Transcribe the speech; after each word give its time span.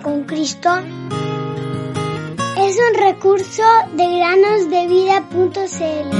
Con 0.00 0.24
Cristo 0.24 0.70
es 2.58 2.78
un 2.78 2.94
recurso 2.98 3.62
de 3.94 4.16
granosdevida.cl. 4.16 6.10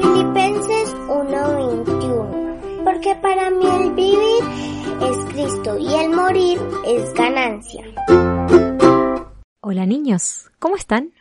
Filipenses 0.00 0.94
1:21 1.06 2.84
Porque 2.84 3.14
para 3.16 3.50
mí 3.50 3.66
el 3.66 3.90
vivir 3.92 4.44
es 5.02 5.18
Cristo 5.34 5.76
y 5.78 5.94
el 5.94 6.10
morir 6.10 6.58
es 6.86 7.12
ganancia. 7.12 7.84
Hola 9.60 9.84
niños, 9.84 10.50
¿cómo 10.58 10.76
están? 10.76 11.12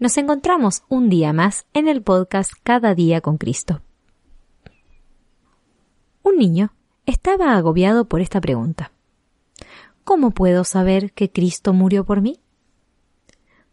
Nos 0.00 0.16
encontramos 0.16 0.84
un 0.88 1.08
día 1.08 1.32
más 1.32 1.66
en 1.74 1.88
el 1.88 2.02
podcast 2.02 2.52
Cada 2.62 2.94
día 2.94 3.20
con 3.20 3.36
Cristo. 3.36 3.82
Un 6.22 6.36
niño 6.36 6.72
estaba 7.04 7.56
agobiado 7.56 8.04
por 8.04 8.20
esta 8.20 8.40
pregunta. 8.40 8.92
¿Cómo 10.04 10.30
puedo 10.30 10.62
saber 10.62 11.12
que 11.14 11.32
Cristo 11.32 11.72
murió 11.72 12.04
por 12.04 12.20
mí? 12.20 12.38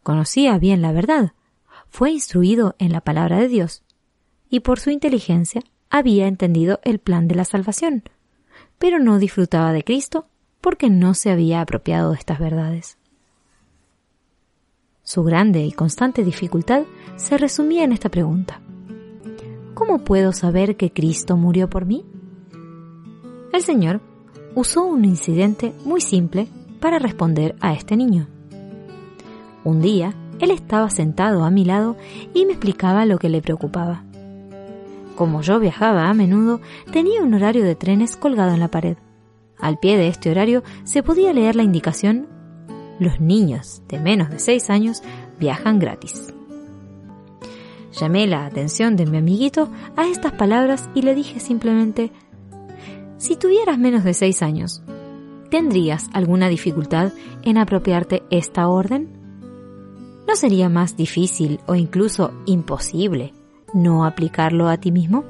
Conocía 0.01 0.57
bien 0.57 0.81
la 0.81 0.93
verdad, 0.93 1.33
fue 1.89 2.09
instruido 2.09 2.75
en 2.79 2.91
la 2.91 3.01
palabra 3.01 3.37
de 3.37 3.47
Dios, 3.47 3.83
y 4.49 4.61
por 4.61 4.79
su 4.79 4.89
inteligencia 4.89 5.61
había 5.91 6.25
entendido 6.25 6.79
el 6.83 6.97
plan 6.97 7.27
de 7.27 7.35
la 7.35 7.45
salvación, 7.45 8.01
pero 8.79 8.97
no 8.97 9.19
disfrutaba 9.19 9.73
de 9.73 9.83
Cristo 9.83 10.27
porque 10.59 10.89
no 10.89 11.13
se 11.13 11.29
había 11.29 11.61
apropiado 11.61 12.13
de 12.13 12.17
estas 12.17 12.39
verdades. 12.39 12.97
Su 15.05 15.23
grande 15.23 15.63
y 15.63 15.71
constante 15.71 16.23
dificultad 16.23 16.81
se 17.15 17.37
resumía 17.37 17.83
en 17.83 17.91
esta 17.91 18.09
pregunta. 18.09 18.59
¿Cómo 19.75 20.03
puedo 20.03 20.33
saber 20.33 20.77
que 20.77 20.91
Cristo 20.91 21.37
murió 21.37 21.69
por 21.69 21.85
mí? 21.85 22.03
El 23.53 23.61
Señor 23.61 24.01
usó 24.55 24.83
un 24.83 25.05
incidente 25.05 25.73
muy 25.85 26.01
simple 26.01 26.47
para 26.79 26.97
responder 26.97 27.55
a 27.61 27.73
este 27.73 27.95
niño. 27.95 28.27
Un 29.63 29.79
día, 29.79 30.15
él 30.39 30.49
estaba 30.49 30.89
sentado 30.89 31.43
a 31.43 31.51
mi 31.51 31.65
lado 31.65 31.97
y 32.33 32.47
me 32.47 32.53
explicaba 32.53 33.05
lo 33.05 33.19
que 33.19 33.29
le 33.29 33.43
preocupaba. 33.43 34.03
Como 35.15 35.43
yo 35.43 35.59
viajaba 35.59 36.09
a 36.09 36.15
menudo, 36.15 36.61
tenía 36.91 37.21
un 37.21 37.35
horario 37.35 37.63
de 37.63 37.75
trenes 37.75 38.17
colgado 38.17 38.55
en 38.55 38.59
la 38.59 38.69
pared. 38.69 38.97
Al 39.59 39.77
pie 39.77 39.97
de 39.97 40.07
este 40.07 40.31
horario 40.31 40.63
se 40.83 41.03
podía 41.03 41.31
leer 41.31 41.55
la 41.55 41.63
indicación 41.63 42.25
los 42.99 43.19
niños 43.19 43.81
de 43.87 43.99
menos 43.99 44.29
de 44.29 44.39
6 44.39 44.69
años 44.69 45.03
viajan 45.39 45.79
gratis. 45.79 46.33
Llamé 47.93 48.27
la 48.27 48.45
atención 48.45 48.95
de 48.95 49.05
mi 49.05 49.17
amiguito 49.17 49.69
a 49.95 50.07
estas 50.07 50.33
palabras 50.33 50.89
y 50.93 51.01
le 51.01 51.15
dije 51.15 51.39
simplemente, 51.39 52.11
si 53.17 53.37
tuvieras 53.37 53.77
menos 53.77 54.03
de 54.03 54.13
6 54.13 54.41
años, 54.41 54.83
¿tendrías 55.49 56.09
alguna 56.13 56.49
dificultad 56.49 57.13
en 57.43 57.57
apropiarte 57.57 58.23
esta 58.29 58.67
orden? 58.67 59.09
¿No 60.27 60.35
sería 60.35 60.69
más 60.69 60.97
difícil 60.97 61.59
o 61.67 61.75
incluso 61.75 62.33
imposible 62.45 63.33
no 63.73 64.05
aplicarlo 64.05 64.67
a 64.67 64.77
ti 64.77 64.91
mismo? 64.91 65.23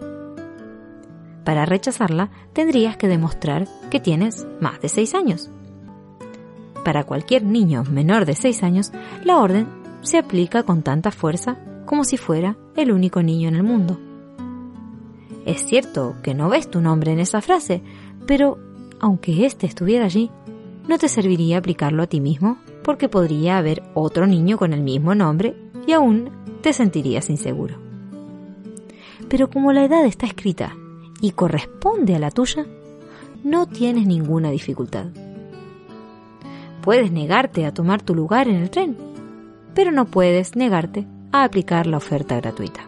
Para 1.43 1.65
rechazarla 1.65 2.31
tendrías 2.53 2.97
que 2.97 3.07
demostrar 3.07 3.67
que 3.91 3.99
tienes 3.99 4.47
más 4.59 4.81
de 4.81 4.89
6 4.89 5.13
años. 5.13 5.51
Para 6.85 7.03
cualquier 7.03 7.43
niño 7.43 7.83
menor 7.83 8.25
de 8.25 8.35
6 8.35 8.61
años, 8.61 8.91
la 9.23 9.39
orden 9.39 9.67
se 10.01 10.19
aplica 10.19 10.61
con 10.61 10.83
tanta 10.83 11.09
fuerza 11.09 11.57
como 11.87 12.03
si 12.03 12.15
fuera 12.15 12.57
el 12.75 12.91
único 12.91 13.23
niño 13.23 13.49
en 13.49 13.55
el 13.55 13.63
mundo. 13.63 13.99
Es 15.47 15.65
cierto 15.65 16.15
que 16.21 16.35
no 16.35 16.47
ves 16.47 16.69
tu 16.69 16.81
nombre 16.81 17.11
en 17.11 17.17
esa 17.17 17.41
frase, 17.41 17.81
pero 18.27 18.59
aunque 18.99 19.47
éste 19.47 19.65
estuviera 19.65 20.05
allí, 20.05 20.29
no 20.87 20.99
te 20.99 21.07
serviría 21.07 21.57
aplicarlo 21.57 22.03
a 22.03 22.07
ti 22.07 22.21
mismo 22.21 22.59
porque 22.83 23.09
podría 23.09 23.57
haber 23.57 23.81
otro 23.95 24.27
niño 24.27 24.59
con 24.59 24.71
el 24.71 24.81
mismo 24.81 25.15
nombre 25.15 25.55
y 25.87 25.93
aún 25.93 26.29
te 26.61 26.71
sentirías 26.71 27.31
inseguro. 27.31 27.77
Pero 29.27 29.49
como 29.49 29.73
la 29.73 29.85
edad 29.85 30.05
está 30.05 30.27
escrita 30.27 30.75
y 31.19 31.31
corresponde 31.31 32.13
a 32.13 32.19
la 32.19 32.29
tuya, 32.29 32.67
no 33.43 33.65
tienes 33.65 34.05
ninguna 34.05 34.51
dificultad. 34.51 35.07
Puedes 36.85 37.11
negarte 37.11 37.65
a 37.65 37.73
tomar 37.73 38.03
tu 38.03 38.13
lugar 38.13 38.47
en 38.47 38.57
el 38.57 38.69
tren, 38.69 38.95
pero 39.73 39.91
no 39.91 40.05
puedes 40.05 40.55
negarte 40.55 41.07
a 41.31 41.43
aplicar 41.43 41.87
la 41.87 41.97
oferta 41.97 42.35
gratuita. 42.35 42.87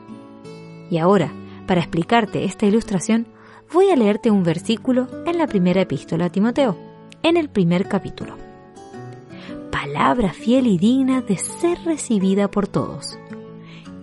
Y 0.91 0.99
ahora, 0.99 1.31
para 1.65 1.81
explicarte 1.81 2.45
esta 2.45 2.67
ilustración, 2.67 3.25
voy 3.73 3.89
a 3.89 3.95
leerte 3.95 4.29
un 4.29 4.43
versículo 4.43 5.07
en 5.25 5.39
la 5.39 5.47
primera 5.47 5.81
epístola 5.81 6.25
a 6.25 6.29
Timoteo, 6.29 6.77
en 7.23 7.37
el 7.37 7.49
primer 7.49 7.87
capítulo. 7.87 8.35
Palabra 9.71 10.31
fiel 10.31 10.67
y 10.67 10.77
digna 10.77 11.21
de 11.21 11.37
ser 11.37 11.79
recibida 11.83 12.51
por 12.51 12.67
todos, 12.67 13.17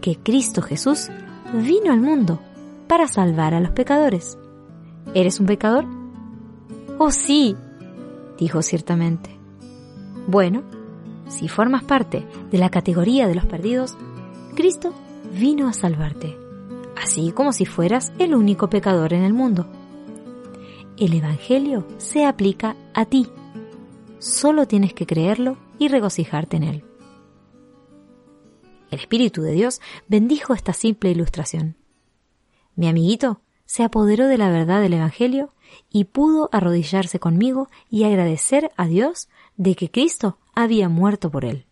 que 0.00 0.16
Cristo 0.16 0.60
Jesús 0.60 1.08
vino 1.52 1.92
al 1.92 2.00
mundo 2.00 2.40
para 2.88 3.06
salvar 3.06 3.54
a 3.54 3.60
los 3.60 3.70
pecadores. 3.70 4.36
¿Eres 5.14 5.38
un 5.38 5.46
pecador? 5.46 5.86
Oh 6.98 7.12
sí, 7.12 7.54
dijo 8.36 8.60
ciertamente. 8.60 9.43
Bueno, 10.26 10.62
si 11.28 11.48
formas 11.48 11.84
parte 11.84 12.26
de 12.50 12.58
la 12.58 12.70
categoría 12.70 13.26
de 13.28 13.34
los 13.34 13.46
perdidos, 13.46 13.96
Cristo 14.54 14.94
vino 15.32 15.68
a 15.68 15.72
salvarte, 15.72 16.36
así 16.96 17.32
como 17.32 17.52
si 17.52 17.66
fueras 17.66 18.12
el 18.18 18.34
único 18.34 18.70
pecador 18.70 19.12
en 19.12 19.22
el 19.22 19.32
mundo. 19.32 19.66
El 20.96 21.12
Evangelio 21.12 21.86
se 21.98 22.24
aplica 22.24 22.76
a 22.94 23.04
ti. 23.04 23.28
Solo 24.18 24.66
tienes 24.66 24.94
que 24.94 25.06
creerlo 25.06 25.56
y 25.78 25.88
regocijarte 25.88 26.56
en 26.56 26.62
él. 26.62 26.84
El 28.90 29.00
Espíritu 29.00 29.42
de 29.42 29.52
Dios 29.52 29.80
bendijo 30.06 30.54
esta 30.54 30.72
simple 30.72 31.10
ilustración. 31.10 31.76
Mi 32.76 32.88
amiguito 32.88 33.40
se 33.64 33.82
apoderó 33.82 34.26
de 34.26 34.38
la 34.38 34.50
verdad 34.50 34.80
del 34.80 34.94
Evangelio 34.94 35.54
y 35.90 36.04
pudo 36.04 36.48
arrodillarse 36.52 37.18
conmigo 37.18 37.68
y 37.90 38.04
agradecer 38.04 38.70
a 38.76 38.86
Dios 38.86 39.28
de 39.56 39.74
que 39.74 39.90
Cristo 39.90 40.38
había 40.54 40.88
muerto 40.88 41.30
por 41.30 41.44
él. 41.44 41.66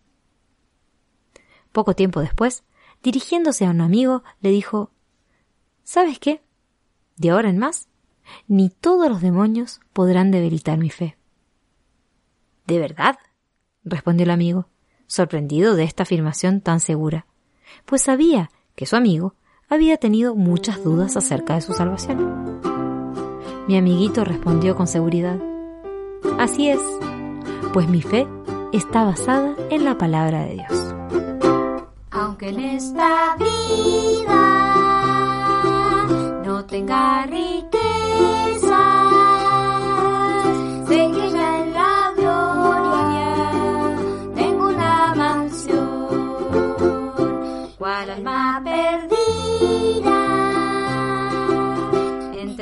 Poco 1.73 1.95
tiempo 1.95 2.21
después, 2.21 2.65
dirigiéndose 3.03 3.67
a 3.67 3.71
un 3.71 3.81
amigo, 3.81 4.23
le 4.41 4.51
dijo 4.51 4.91
¿Sabes 5.85 6.19
qué? 6.19 6.43
De 7.17 7.31
ahora 7.31 7.51
en 7.51 7.59
más, 7.59 7.89
ni 8.47 8.71
todos 8.71 9.09
los 9.09 9.21
demonios 9.21 9.81
podrán 9.93 10.31
debilitar 10.31 10.79
mi 10.79 10.91
fe. 10.91 11.17
¿De 12.67 12.79
verdad? 12.79 13.19
respondió 13.85 14.25
el 14.25 14.31
amigo, 14.31 14.69
sorprendido 15.07 15.75
de 15.75 15.85
esta 15.85 16.05
afirmación 16.05 16.61
tan 16.61 16.81
segura, 16.81 17.27
pues 17.85 18.03
sabía 18.03 18.51
que 18.75 18.87
su 18.87 18.97
amigo 18.97 19.35
había 19.73 19.97
tenido 19.97 20.35
muchas 20.35 20.85
dudas 20.85 21.17
acerca 21.17 21.55
de 21.55 21.63
su 21.63 21.73
salvación. 21.73 22.61
Mi 23.67 23.79
amiguito 23.79 24.23
respondió 24.23 24.77
con 24.77 24.87
seguridad, 24.87 25.39
Así 26.39 26.69
es, 26.69 26.81
pues 27.73 27.89
mi 27.89 28.03
fe 28.03 28.29
está 28.73 29.05
basada 29.05 29.55
en 29.71 29.85
la 29.87 29.97
palabra 29.97 30.45
de 30.45 30.55
Dios. 30.57 30.95
Aunque 32.11 32.51
en 32.51 32.61
esta 32.61 33.35
vida 33.39 34.43
no 36.45 36.67
tenga 36.67 37.25
riqueza, 37.25 38.72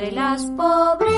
entre 0.01 0.15
las 0.15 0.45
pobrezas 0.47 1.10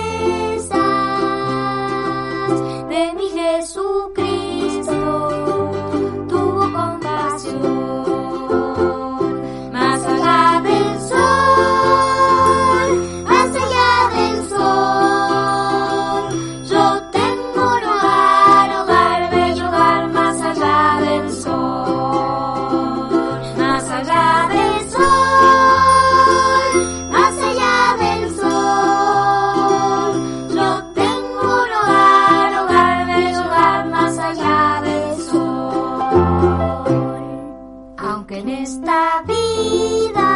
en 38.36 38.50
esta 38.50 39.24
vida 39.28 40.30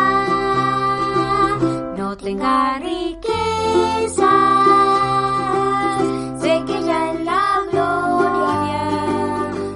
no 1.97 2.15
tenga 2.15 2.77
riqueza, 2.79 4.31
sé 6.39 6.63
que 6.67 6.83
ya 6.83 7.11
en 7.11 7.25
la 7.25 7.63
gloria 7.71 8.87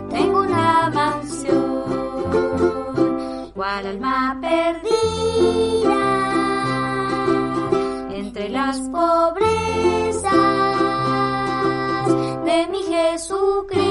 tengo 0.09 0.41
una 0.41 0.89
mansión, 0.93 1.83
cual 3.55 3.87
alma 3.87 4.37
perdida 4.39 6.03
entre 8.13 8.49
las 8.49 8.79
pobrezas 8.81 10.31
de 12.45 12.67
mi 12.71 12.83
Jesucristo. 12.83 13.90